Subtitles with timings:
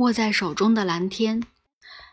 [0.00, 1.42] 握在手中的蓝天。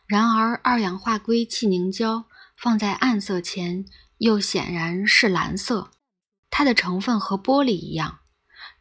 [0.05, 2.25] 然而，二氧化硅气凝胶
[2.57, 3.85] 放在暗色前，
[4.17, 5.91] 又显然是蓝色。
[6.49, 8.19] 它的成分和玻璃一样，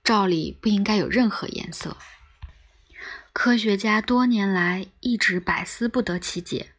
[0.02, 1.96] 照理不应该有任何颜色。
[3.32, 6.72] 科学家多年来一直百思不得其解，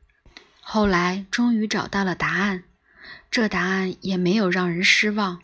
[0.60, 2.66] 后来终于找到了答案。
[3.32, 5.42] 这答案也没有让人失望，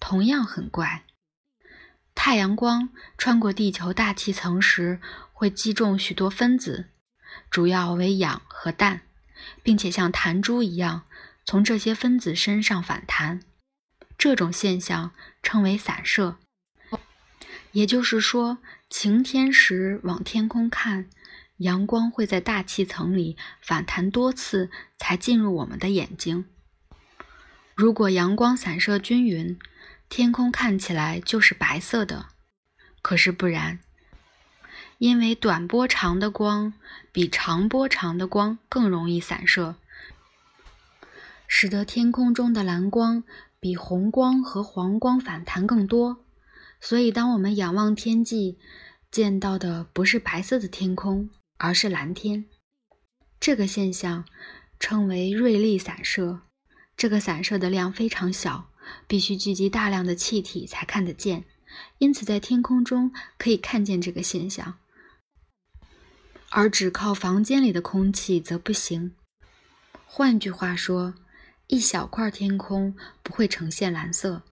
[0.00, 1.04] 同样很怪。
[2.14, 5.00] 太阳光穿过地球大气层时，
[5.34, 6.86] 会击中许多分子。
[7.50, 9.02] 主要为氧和氮，
[9.62, 11.02] 并且像弹珠一样
[11.44, 13.42] 从这些分子身上反弹，
[14.16, 16.38] 这种现象称为散射。
[17.72, 18.58] 也就是说，
[18.88, 21.10] 晴天时往天空看，
[21.58, 26.46] 阳光会在大气层里反弹多次才进入我们的眼睛。
[27.74, 29.58] 如果阳光散射均匀，
[30.08, 32.26] 天空看起来就是白色的。
[33.02, 33.80] 可是不然。
[34.98, 36.72] 因为短波长的光
[37.12, 39.76] 比长波长的光更容易散射，
[41.46, 43.24] 使得天空中的蓝光
[43.60, 46.24] 比红光和黄光反弹更多。
[46.80, 48.58] 所以，当我们仰望天际，
[49.10, 52.44] 见到的不是白色的天空，而是蓝天。
[53.40, 54.24] 这个现象
[54.78, 56.40] 称为瑞利散射。
[56.96, 58.70] 这个散射的量非常小，
[59.06, 61.44] 必须聚集大量的气体才看得见。
[61.98, 64.78] 因此，在天空中可以看见这个现象。
[66.56, 69.12] 而只靠房间里的空气则不行。
[70.06, 71.14] 换句话说，
[71.66, 74.42] 一小块天空不会呈现蓝色，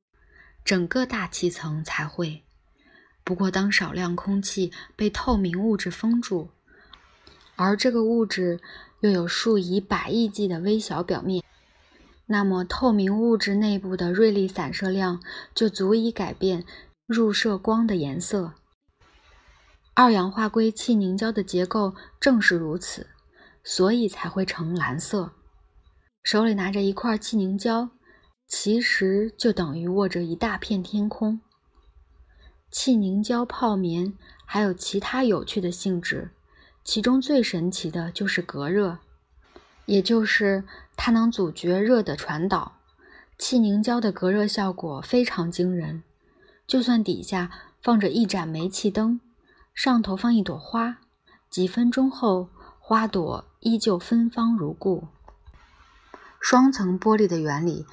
[0.65, 2.43] 整个大气层才会。
[3.23, 6.51] 不过，当少量空气被透明物质封住，
[7.55, 8.59] 而这个物质
[8.99, 11.45] 又有数以百亿计的微小表面，
[12.27, 15.23] 那么透明物质内部的锐利散射量
[15.55, 16.65] 就足以改变
[17.07, 18.55] 入射光的颜色。
[19.95, 23.09] 二氧化硅气凝胶的结构正是如此，
[23.63, 25.33] 所以才会呈蓝色。
[26.23, 27.91] 手里拿着一块气凝胶，
[28.49, 31.41] 其实就等于握着一大片天空。
[32.71, 34.15] 气凝胶泡棉
[34.47, 36.31] 还有其他有趣的性质，
[36.83, 38.99] 其中最神奇的就是隔热，
[39.85, 40.65] 也就是
[40.97, 42.79] 它能阻绝热的传导。
[43.37, 46.03] 气凝胶的隔热效果非常惊人，
[46.67, 47.51] 就算底下
[47.83, 49.21] 放着一盏煤气灯。
[49.75, 50.99] 上头放一朵花，
[51.49, 55.09] 几分钟后，花朵依旧芬芳如故。
[56.41, 57.87] 双层玻璃的原理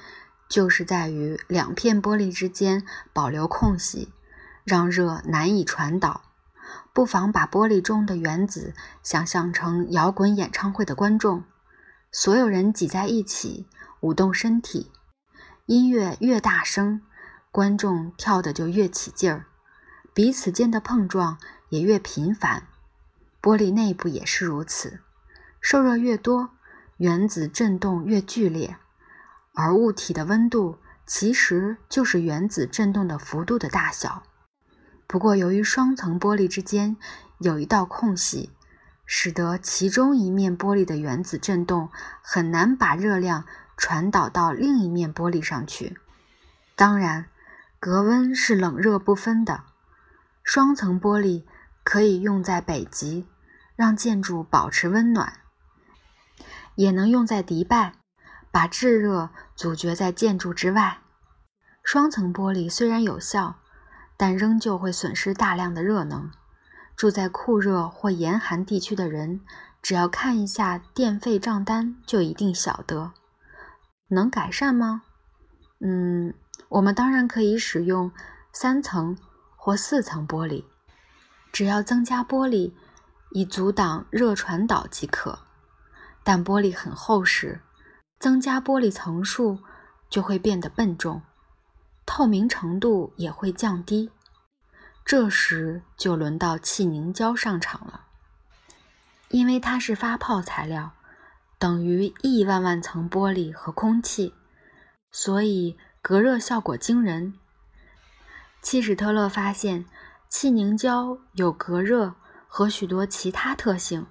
[0.48, 4.12] 就是在于两片玻璃之间保留空隙，
[4.64, 6.22] 让热难以传导。
[6.92, 11.44] 不妨把玻璃中的原子想象成摇滚演唱会的观众，
[12.12, 13.66] 所有人挤在一起，
[14.00, 14.92] 舞动身体，
[15.66, 17.00] 音乐越大声，
[17.50, 19.46] 观众跳得就越起劲儿，
[20.12, 21.38] 彼此间的碰撞。
[21.70, 22.64] 也越频繁，
[23.40, 25.00] 玻璃内部也是如此。
[25.60, 26.50] 受热越多，
[26.96, 28.76] 原子振动越剧烈，
[29.54, 34.24] 而物体的温度其实就是原子振动的幅度的大小。
[35.06, 36.96] 不过，由于双层玻璃之间
[37.38, 38.50] 有一道空隙，
[39.06, 43.44] 使得其中一面玻璃的原子振动很难把热量
[43.76, 45.96] 传导到另一面玻璃上去。
[46.74, 47.26] 当然，
[47.78, 49.62] 隔温是冷热不分的，
[50.42, 51.44] 双层玻璃。
[51.82, 53.26] 可以用在北极，
[53.74, 55.32] 让建筑保持温暖；
[56.74, 57.94] 也能用在迪拜，
[58.50, 60.98] 把炙热阻绝在建筑之外。
[61.82, 63.56] 双层玻璃虽然有效，
[64.16, 66.30] 但仍旧会损失大量的热能。
[66.94, 69.40] 住在酷热或严寒地区的人，
[69.80, 73.12] 只要看一下电费账单，就一定晓得。
[74.08, 75.02] 能改善吗？
[75.80, 76.34] 嗯，
[76.68, 78.12] 我们当然可以使用
[78.52, 79.16] 三层
[79.56, 80.66] 或四层玻璃。
[81.52, 82.72] 只要增加玻璃，
[83.30, 85.40] 以阻挡热传导即可。
[86.22, 87.60] 但玻璃很厚实，
[88.18, 89.58] 增加玻璃层数
[90.08, 91.22] 就会变得笨重，
[92.06, 94.10] 透明程度也会降低。
[95.04, 98.04] 这时就轮到气凝胶上场了，
[99.30, 100.92] 因为它是发泡材料，
[101.58, 104.34] 等于亿万万层玻璃和空气，
[105.10, 107.34] 所以隔热效果惊人。
[108.62, 109.86] 契史特勒发现。
[110.30, 112.14] 气凝胶有隔热
[112.46, 114.06] 和许多其他特性，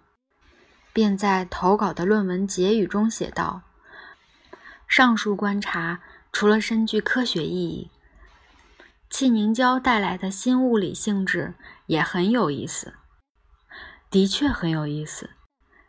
[0.92, 3.62] 便在投稿的论文结语中写道
[4.86, 6.02] ：“上述观察
[6.34, 7.90] 除了深具科学意义，
[9.10, 11.54] 气凝胶带来的新物理性质
[11.86, 12.96] 也很有意思。
[14.12, 15.30] 的确很有意思。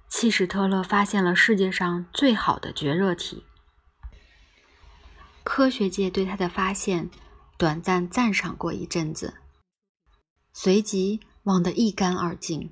[0.08, 3.44] 契史特勒发现了世界上最好的绝热体。
[5.42, 7.10] 科学界对他的发现
[7.56, 9.34] 短暂赞赏过一阵子。”
[10.52, 12.70] 随即忘得一干二净，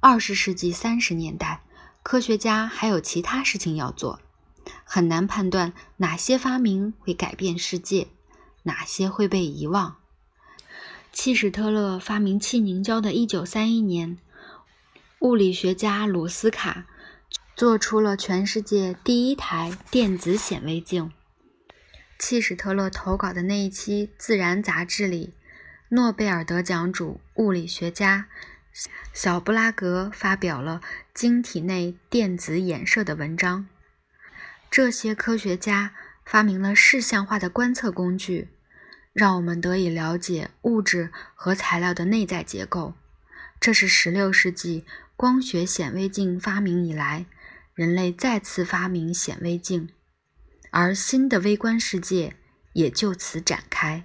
[0.00, 1.62] 二十世纪三十年代，
[2.02, 4.20] 科学家还有其他事情要做，
[4.84, 8.08] 很难判断哪些发明会改变世界，
[8.64, 9.96] 哪些会被遗忘。
[11.12, 14.18] 契史特勒发明气凝胶的一九三一年，
[15.20, 16.86] 物理学家鲁斯卡
[17.56, 21.12] 做出了全世界第一台电子显微镜。
[22.18, 25.32] 契史特勒投稿的那一期《自然》杂志里，
[25.90, 28.28] 诺贝尔得奖主物理学家。
[29.12, 30.80] 小布拉格发表了
[31.12, 33.66] 晶体内电子衍射的文章。
[34.70, 35.94] 这些科学家
[36.24, 38.48] 发明了视像化的观测工具，
[39.12, 42.94] 让我们得以了解物质和材料的内在结构。
[43.58, 44.84] 这是16世纪
[45.16, 47.26] 光学显微镜发明以来，
[47.74, 49.88] 人类再次发明显微镜，
[50.70, 52.36] 而新的微观世界
[52.74, 54.04] 也就此展开。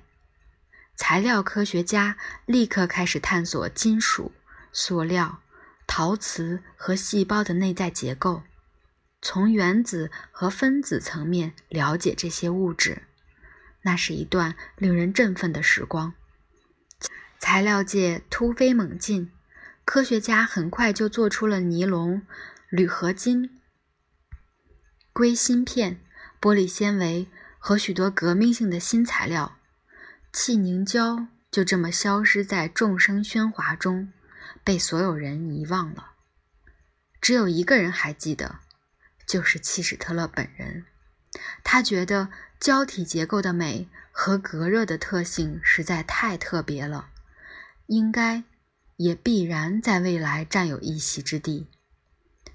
[0.96, 4.32] 材料科学家立刻开始探索金属。
[4.76, 5.40] 塑料、
[5.86, 8.42] 陶瓷和细胞的内在结构，
[9.22, 13.04] 从原子和分子层面了解这些物质，
[13.84, 16.16] 那是一段令人振奋的时光。
[17.38, 19.32] 材料界突飞猛进，
[19.86, 22.26] 科学家很快就做出了尼龙、
[22.70, 23.62] 铝合金、
[25.12, 26.02] 硅芯片、
[26.42, 27.28] 玻璃纤维
[27.60, 29.56] 和许多革命性的新材料。
[30.34, 34.12] 气凝胶就这么消失在众生喧哗中。
[34.66, 36.12] 被所有人遗忘了，
[37.20, 38.60] 只有一个人还记得，
[39.28, 40.86] 就是契史特勒本人。
[41.64, 42.30] 他觉得
[42.62, 47.10] 胶体结构的美和隔热的特性实在太特别了，
[47.88, 48.44] 应该
[48.96, 51.68] 也必然在未来占有一席之地。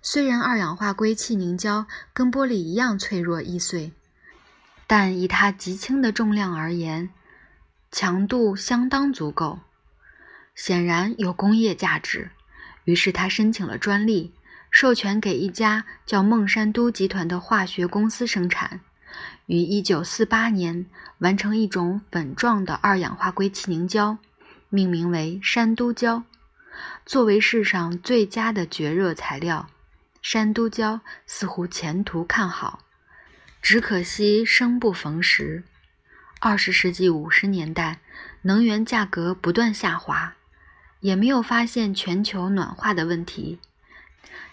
[0.00, 3.92] 虽然二氧化硅气凝胶跟玻璃一样脆弱易碎，
[4.86, 7.10] 但以它极轻的重量而言，
[7.90, 9.60] 强度相当足够。
[10.54, 12.30] 显然有工业价值，
[12.84, 14.32] 于是他申请了专利，
[14.70, 18.80] 授权给一家叫孟山都集团的化学公司生产，
[19.46, 20.86] 于1948年
[21.18, 24.18] 完成一种粉状的二氧化硅气凝胶，
[24.68, 26.24] 命名为山都胶。
[27.06, 29.70] 作为世上最佳的绝热材料，
[30.20, 32.84] 山都胶似乎前途看好，
[33.62, 35.64] 只可惜生不逢时。
[36.40, 38.00] 20世纪50年代，
[38.42, 40.34] 能源价格不断下滑。
[41.00, 43.60] 也没有发现全球暖化的问题。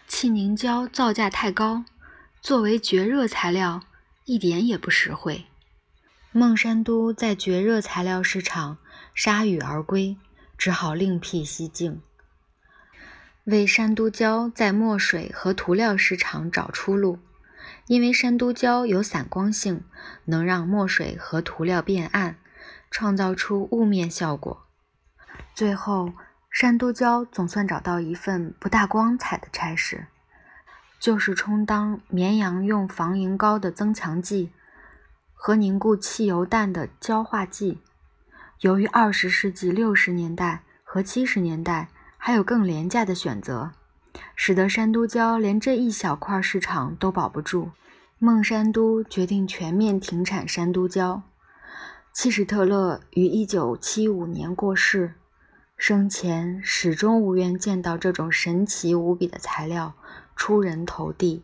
[0.07, 1.83] 气凝胶造价太高，
[2.39, 3.81] 作为绝热材料
[4.25, 5.45] 一点也不实惠。
[6.31, 8.77] 孟山都在绝热材料市场
[9.15, 10.17] 铩羽而归，
[10.55, 12.03] 只好另辟蹊径，
[13.45, 17.17] 为山都胶在墨水和涂料市场找出路。
[17.87, 19.83] 因为山都胶有散光性，
[20.25, 22.37] 能让墨水和涂料变暗，
[22.91, 24.65] 创造出雾面效果。
[25.53, 26.13] 最后。
[26.57, 30.07] 山都胶总算找到一份不大光彩的差事，
[31.01, 34.53] 就是充当绵羊用防蝇膏的增强剂
[35.33, 37.81] 和凝固汽油弹的焦化剂。
[38.61, 43.73] 由于二十世纪六十年代和七十年代还有更廉价的选择，
[44.35, 47.71] 使得山都胶连这一小块市场都保不住。
[48.17, 51.23] 孟山都决定全面停产山都胶。
[52.13, 55.15] 契史特勒于一九七五年过世。
[55.77, 59.94] 生前始终无缘见到这种神奇无比的材料
[60.35, 61.44] 出人头地。